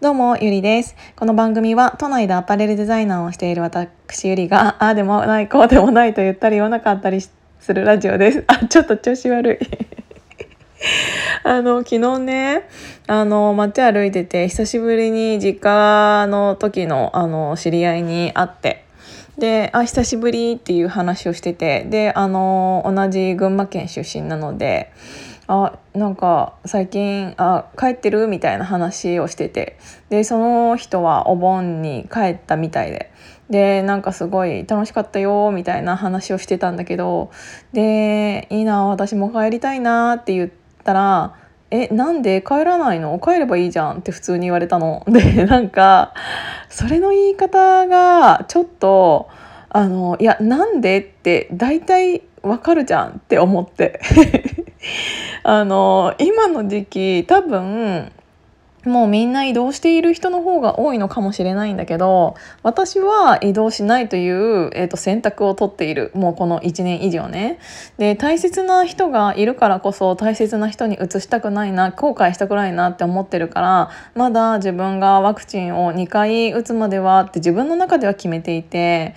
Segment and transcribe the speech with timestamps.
[0.00, 0.94] どうも、ゆりです。
[1.16, 3.90] この番組は都内でアパレルデザイナーをしている私
[4.28, 8.44] ゆりが、ああでもない、こうでもないと言ったり言わなかったりするラジオです。
[8.46, 9.58] あ、ちょっと調子悪い。
[11.42, 12.68] あの、昨日ね、
[13.08, 18.84] あの、街歩いてて、久しぶりに実家の時の、あの、知り合いに会って、
[19.36, 24.92] で、あ、久しぶりっていう話をしてて、で、あの、同じ群馬県出身なので、
[25.50, 28.26] あなんか最近あ帰ってる？
[28.28, 29.78] みたいな話をしてて。
[30.10, 33.10] でその人はお盆に帰ったみたいで。
[33.48, 37.30] でなんかすごい楽しかったよみたいな話をしてたんだけど。
[37.72, 40.50] でいいな私も帰りたいなって言っ
[40.84, 41.34] たら
[41.72, 42.42] 「えなんで？
[42.42, 43.18] 帰らないの？
[43.18, 45.02] 帰ればいいじゃん」って普通に言われたの。
[45.08, 46.12] でなんか
[46.68, 49.28] それの言い方がちょっと
[49.70, 51.00] あのいやなんで？
[51.00, 53.98] って大体わかるじゃんって思って。
[55.50, 58.12] あの今の時期多分
[58.88, 66.10] もうみんな移動している人の方が多いのかもしれないんだけど私は移動しないという、えーと、選択を取っている。
[66.14, 67.58] もうこの1年以上ね。
[67.98, 79.14] で大切な人がいるからこそ大切な人に移したくないな後悔したくないなって思ってるからまだ自分がワクチンを2回打つまではって自分の中では決めていて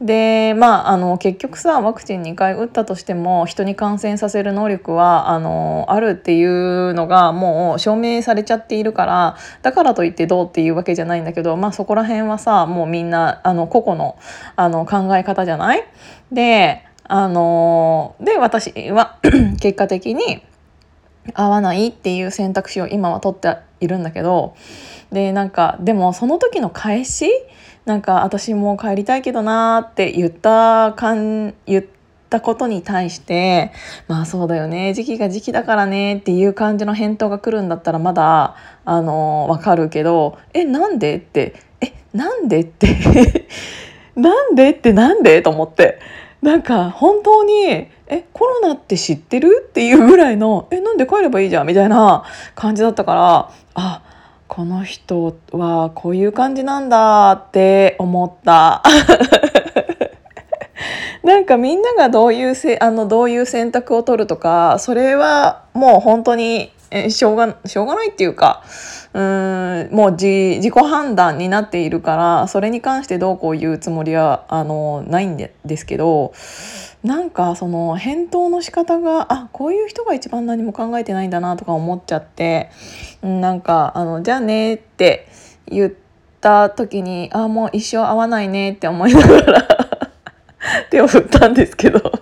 [0.00, 14.16] でまああの結局さワクチン2回打ったとしても人に感染させる能力はあのあるっていうのがもう証明されちゃっているからからだからといってどうっていうわけじゃないんだけど、まあ、そこら辺はさもうみんなあの個々の
[14.56, 15.84] あの考え方じゃない？
[16.32, 19.18] であので私は
[19.60, 20.42] 結果的に
[21.34, 24.54] 合わないっていう選択肢を今は取っているんだけど
[25.10, 27.28] でなんかでもその時の返し？
[27.86, 31.99] なんか私も帰りたいけどなって言ったかん言った
[32.30, 33.72] ったことに対して
[34.06, 41.16] まあそうだよね時期が時期だからねっていう感じの返答が来るんだったらまだあのわかるけどえなんで？
[41.16, 42.60] ってえなんで？
[42.60, 43.48] って
[44.14, 44.70] なんで？
[44.70, 45.42] ってなんで？
[45.42, 45.98] と思って。
[46.40, 49.66] なんか本当にえコロナって知ってる？
[49.68, 51.66] っていうぐらいのえなんで帰ればいいじゃん？
[51.66, 52.22] みたいな
[52.54, 54.02] 感じだったからあ
[54.46, 58.82] この人はこういう感じなんだって思った。
[61.22, 66.72] なんかみんながどういうせあのどういう選択を取るとかそれはもう本当に
[67.10, 68.64] しょうがしょうがないっていうか
[69.12, 76.32] うんもう自己判断になっているからそれに関してどうこう言うつもりはあのないんですけど
[77.04, 82.70] なんかその返答の仕方があこういう人が一番何も考えてないんだなとか思っちゃって
[83.22, 85.28] なんかあのじゃあねって
[85.66, 85.92] 言っ
[86.40, 89.79] た時にあもう一生会わないねって思いながら
[90.90, 92.00] 手を振ったんですけど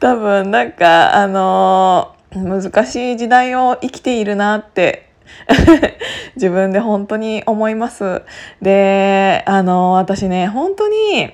[0.00, 5.08] 多分なんかあのー、難しい時代を生きているなって
[6.36, 8.22] 自分で本当に思います。
[8.62, 11.32] であのー、私ね本当に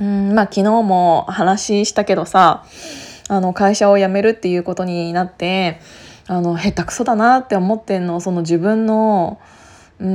[0.00, 2.64] うんまあ昨日も話したけどさ
[3.28, 5.80] あの会社を辞めるっていうことになって
[6.26, 9.38] あの下手くそだなって思ってんのその自分の
[10.00, 10.12] うーん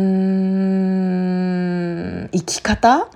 [2.31, 3.07] 生き方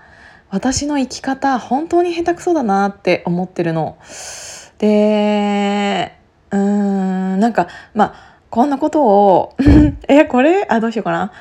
[0.51, 3.97] 私の生き方本当に下手くそだなって思ってるの。
[4.79, 6.17] で
[6.51, 9.56] うーんなんかまあこんなことを
[10.09, 10.66] えこれ？
[10.67, 11.31] あどうしようかな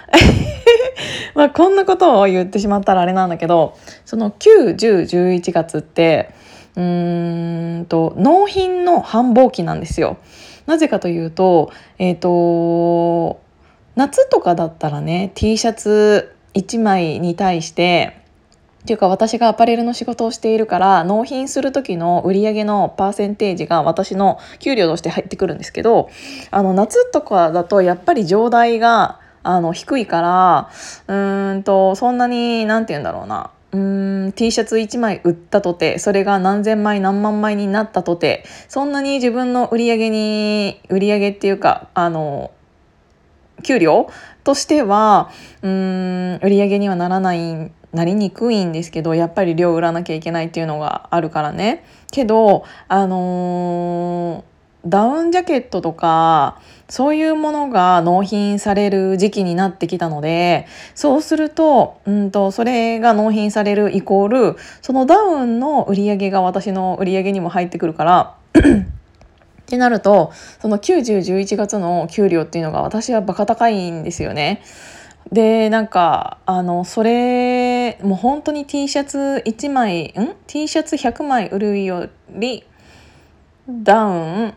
[1.34, 6.30] まあこんなことを言ってしまったらあれなんだけどその91011月って
[6.76, 10.18] うーんと納品の繁忙期なんですよ。
[10.66, 13.40] なぜかというとえっ、ー、と
[13.96, 18.19] 夏とかだったらね T シャツ1枚に対して
[18.80, 26.08] っていうか私がアパレルの仕事をしているから納品する時の売り上げのパーセンテージが私の給料として入ってくるんですけど
[26.50, 30.70] あの夏とかだとやっぱり上代があの低いから
[31.06, 33.50] うんとそんなに何て言うんだろうな。
[33.72, 42.50] うん T シャツ1枚売ったとてそれが何千枚何万枚になったとてそんなに自分の売り上げに売り上げっていうかあの
[43.62, 44.10] 給料
[44.42, 45.30] としては
[45.62, 68.60] うん売り上げにはならないんなりにくいんですけどやっぱり量売らなきゃいけないっていうのがあるからねけどあのー、ダウンジャケットとかそういうものが納品される時期になってきたのでそうするとうんとそれが納品されるイコールそのダウンの売り上げが私の売り上げにも入ってくるから っ
[69.66, 74.62] てなるとその9011月の給料っていうのが私はバカ高いんですよね。
[75.30, 77.10] でなんかあのそれ
[78.02, 82.64] もう本当に T シャツ1枚ん？T シャツ100枚売るより
[83.68, 84.54] ダウン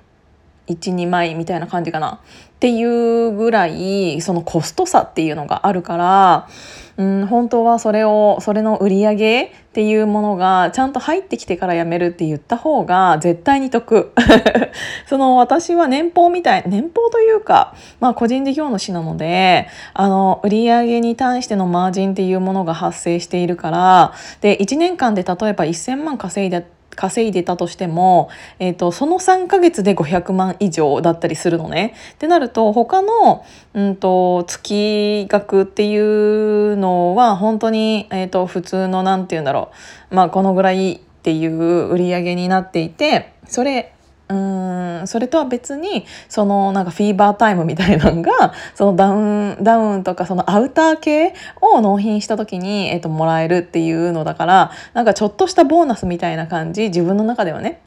[0.68, 2.14] 12枚みたいな感じかな。
[2.14, 2.20] っ
[2.60, 6.48] ていうぐらいそのコスト差っていうのがあるから
[6.96, 14.14] うん本当はそれをそれの売り上げっていうものがちゃんと入ってきてから辞めるって言った方が絶対に得。
[15.10, 28.30] その私は年俸みたい年俸というか、まあ、個人事業主なのであの売り上げに対してのマージンっていうものが発生しているからで1年間で例えば1,000万稼いで稼いでたとしても、
[28.60, 31.94] えーと、その3ヶ月で500万以上だったりするのね。
[32.14, 39.72] ってなると他の、うんと、月額っていうのは本当に、えーと、普通の何て言うんだろ
[40.12, 43.94] う、まあ、このぐらいっていう売り上げになっていてそれ
[44.34, 45.08] うん。
[45.08, 57.82] それとは別にそのなんかフィーバータイムみたいなのがそのダウンダウンとかそのアウター系を納品した時に、えー、ともらえるっていうのだからなんかちょっとしたボーナスみたいな感じ自分の中ではね。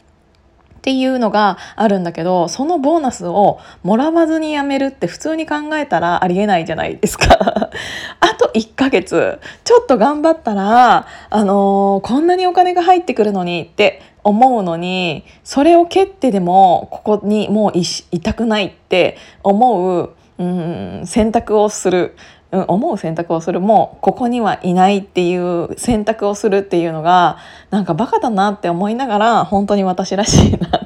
[0.76, 7.26] っていうのがあるんだけどそのボーナスをもらわずに辞めるって普通に考えたらありえないじゃないですか。
[8.20, 9.40] あと1ヶ月。
[9.64, 22.16] ちょっと頑張ったら、あのー、こんなにお金が入ってくるのにって思うのにそれを蹴ってでもここにもういたくないって思う、うん、選択をする、
[22.50, 23.60] うん、思う選択をする。
[23.60, 27.38] もうここにはいないっていう選択をするっていうのが
[27.70, 30.85] なんかバカだなって思いながら本当に私らしいなって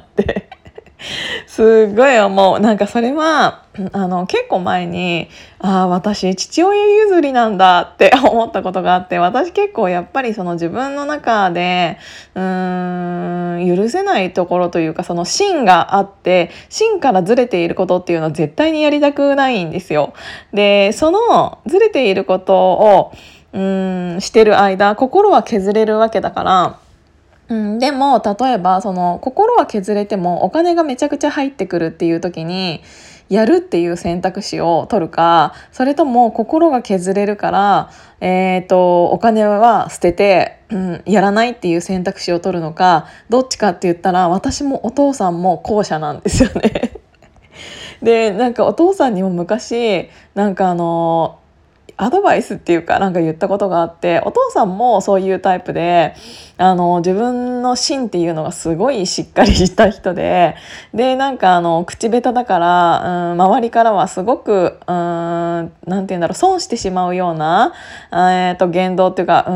[1.51, 5.27] すっごい思うなんかそれはあの結構前に
[5.59, 11.97] ああ私父親譲りなんだって 思ったことがあって私結構やっぱりその自分の中で
[12.35, 20.13] うーん許せないところというかその芯があって芯からずれていることっていうのは絶対にやりたくないんですよ。
[20.53, 23.11] でそのずれていることを
[23.51, 26.77] うんしてる間心は削れるわけだから
[27.51, 32.81] うん、でも例えばその心は削れてもお金がめちゃくちゃ入ってくるっていう時に
[33.27, 46.93] やるっていう選択肢を取るかそれとも心が削れるから、えーと、お金は捨てて、うん、やらないっていう選択肢を取るのかどっちかって言ったら私もお父さんも後者なんですよね。
[48.01, 51.37] でなんかお父さんにも昔なんかあの
[52.01, 56.15] アドバイスっていうかなんか言ったことがあってお父さんもそういうタイプで
[56.57, 60.55] あの自分の芯っていうのがすごいしっかりした人で
[60.95, 67.73] でなんかあの口下手だから、うん、周りからはすごく何て言うんだろう損してしまうような、
[68.11, 69.51] えー、と言動っていうかう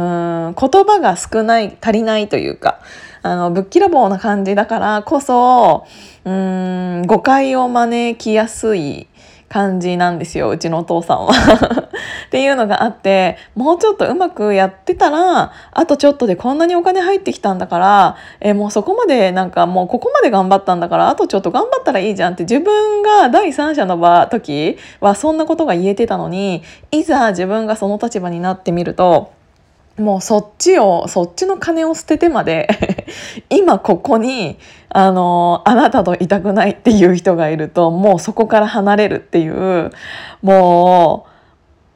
[0.52, 2.80] ん言葉が少ない足りないというか
[3.24, 5.88] あのぶっきらぼうな感じだからこそ
[6.26, 9.08] うん誤解を招きやすい
[9.50, 11.34] 感じなんですようちのお父さんは。
[12.28, 29.35] っていうのがあってもうちょっとうまくやってたらあとちょっとでこんなにお金入ってきたんだからえもうそこまでなんかもうここまで頑張ったんだからあとちょっと頑張ったらいいじゃんって自分が第三者の場時はそんなことが言えてたのにいざ自分がその立場になってみると
[29.98, 32.68] もうそっちをそっちの金を捨ててまで
[33.50, 34.58] 今ここに
[34.90, 39.92] あのあなたといたくないっていう人がいるともうそこから離れるっていう
[40.42, 41.35] もう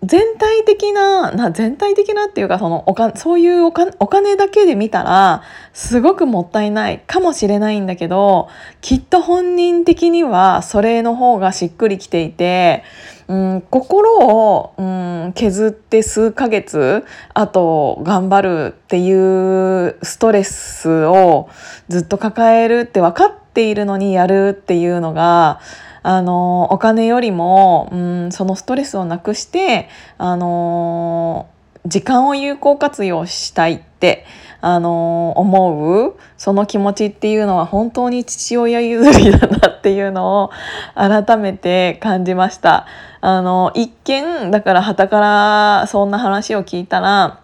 [0.03, 3.71] 全体的なな全体的なっていうかそのおかそういうおお
[4.07, 5.43] 金だけで見たら
[5.73, 8.47] すごくもったいないかもしれないんだけど
[8.79, 12.83] きっと本人的にはそれの方がしっくりきていて、
[13.27, 21.49] うん、心を、うん、削って数ヶ月あと頑張るっていうストレスを
[21.89, 25.59] ずっと抱えるって分かっているのにやるっていうのが
[26.03, 31.49] あのお金よりも、うん、そのストレスをなくしてあの
[31.85, 34.25] 時間を有効活用したいって
[34.61, 40.51] あの思うその気持ちっていうのは本当に父親譲りだなっていうのを
[40.95, 42.85] 改めて感じました。
[43.21, 47.41] あの一見だから旗からそんな話を聞いたら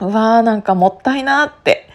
[0.00, 1.85] うわーなんかもったいなって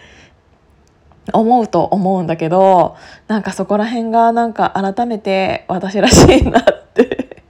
[1.34, 2.96] 思うと思うんだけど
[3.28, 7.42] なんかそこら辺がなんか改めて私らしいなって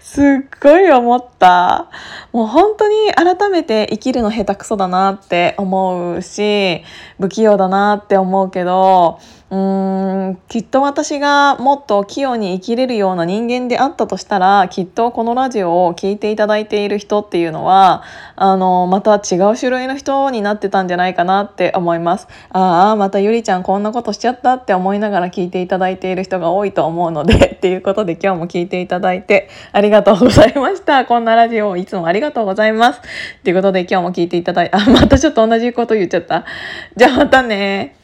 [0.00, 0.24] すっ
[0.60, 1.88] ごい思った。
[2.32, 6.82] もう本当に改めて生きるの下手くそだなって思うし
[7.20, 18.04] 不器用だなって思うけどうーんきっと私がもっと器用に生きれるような人間であったとしたらきっとこのラジオを聴いていただいている人っていうのは
[18.36, 22.28] あのまた違う種類の人になってたんじゃないかなって思います。
[22.50, 31.04] ああまたゆりちゃんこんなことしちゃったって思いながら聞いていただいている人が多いと思うので っていうことで今日も聞いていただいてありがとうございました。
[31.06, 33.00] こんなラジオをいつもありがとうございます。
[33.42, 36.44] ということで今日も聞いていただいてあまたちょっと同じこと言っちゃった。
[36.94, 37.99] じゃあまたね